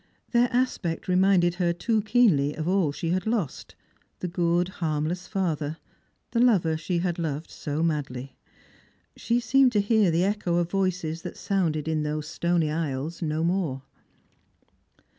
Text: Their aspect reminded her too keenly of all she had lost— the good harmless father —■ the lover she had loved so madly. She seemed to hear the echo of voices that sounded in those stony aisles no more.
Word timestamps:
Their 0.31 0.49
aspect 0.51 1.07
reminded 1.07 1.53
her 1.61 1.73
too 1.73 2.01
keenly 2.01 2.55
of 2.55 2.67
all 2.67 2.91
she 2.91 3.09
had 3.11 3.27
lost— 3.27 3.75
the 4.19 4.27
good 4.27 4.67
harmless 4.67 5.27
father 5.27 5.77
—■ 6.29 6.31
the 6.31 6.39
lover 6.39 6.75
she 6.75 6.97
had 6.97 7.19
loved 7.19 7.51
so 7.51 7.83
madly. 7.83 8.35
She 9.15 9.39
seemed 9.39 9.71
to 9.73 9.79
hear 9.79 10.09
the 10.09 10.23
echo 10.23 10.55
of 10.55 10.71
voices 10.71 11.21
that 11.21 11.37
sounded 11.37 11.87
in 11.87 12.01
those 12.01 12.27
stony 12.27 12.71
aisles 12.71 13.21
no 13.21 13.43
more. 13.43 13.83